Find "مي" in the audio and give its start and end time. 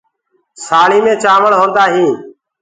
1.05-1.13